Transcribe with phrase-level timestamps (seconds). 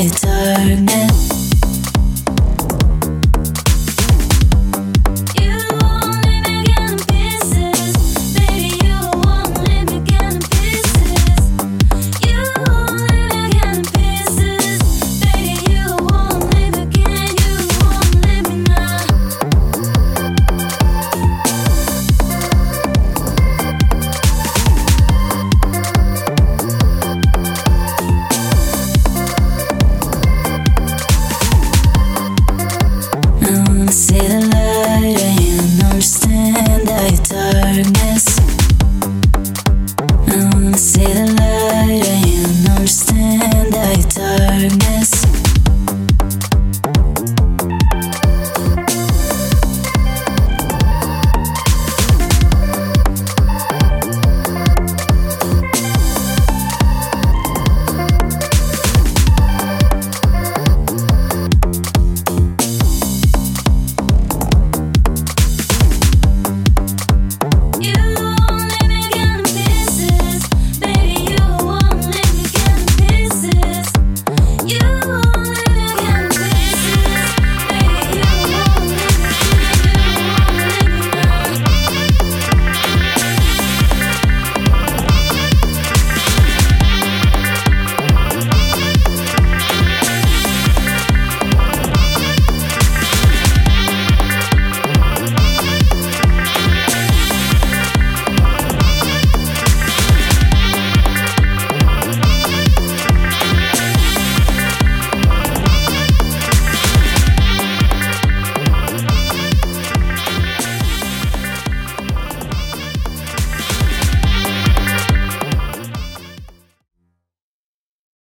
[0.00, 0.39] understand our